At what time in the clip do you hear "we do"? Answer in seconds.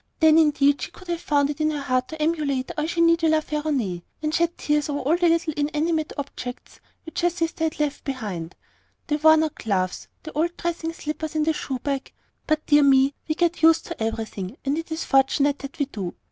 15.77-16.15